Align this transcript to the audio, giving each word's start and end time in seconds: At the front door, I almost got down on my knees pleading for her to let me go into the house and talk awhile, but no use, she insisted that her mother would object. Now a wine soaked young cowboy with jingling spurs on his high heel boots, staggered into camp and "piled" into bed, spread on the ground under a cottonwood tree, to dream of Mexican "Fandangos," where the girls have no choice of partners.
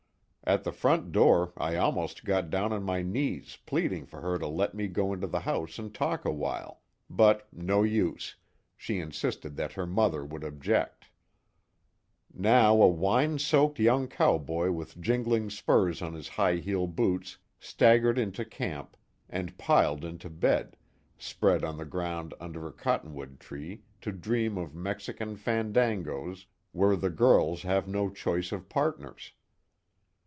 At 0.43 0.65
the 0.65 0.71
front 0.73 1.13
door, 1.13 1.53
I 1.55 1.77
almost 1.77 2.25
got 2.25 2.49
down 2.49 2.73
on 2.73 2.83
my 2.83 3.01
knees 3.03 3.57
pleading 3.65 4.05
for 4.05 4.19
her 4.19 4.37
to 4.39 4.47
let 4.47 4.73
me 4.75 4.87
go 4.89 5.13
into 5.13 5.27
the 5.27 5.39
house 5.41 5.79
and 5.79 5.93
talk 5.93 6.25
awhile, 6.25 6.81
but 7.09 7.47
no 7.53 7.83
use, 7.83 8.35
she 8.75 8.99
insisted 8.99 9.55
that 9.55 9.73
her 9.73 9.85
mother 9.85 10.25
would 10.25 10.43
object. 10.43 11.05
Now 12.33 12.81
a 12.81 12.87
wine 12.89 13.39
soaked 13.39 13.79
young 13.79 14.07
cowboy 14.09 14.71
with 14.71 14.99
jingling 14.99 15.49
spurs 15.51 16.01
on 16.01 16.13
his 16.13 16.27
high 16.27 16.55
heel 16.57 16.85
boots, 16.87 17.37
staggered 17.57 18.17
into 18.17 18.43
camp 18.43 18.97
and 19.29 19.57
"piled" 19.57 20.03
into 20.03 20.29
bed, 20.29 20.75
spread 21.17 21.63
on 21.63 21.77
the 21.77 21.85
ground 21.85 22.33
under 22.41 22.67
a 22.67 22.73
cottonwood 22.73 23.39
tree, 23.39 23.83
to 24.01 24.11
dream 24.11 24.57
of 24.57 24.75
Mexican 24.75 25.37
"Fandangos," 25.37 26.47
where 26.73 26.97
the 26.97 27.11
girls 27.11 27.61
have 27.61 27.87
no 27.87 28.09
choice 28.09 28.51
of 28.51 28.67
partners. 28.67 29.31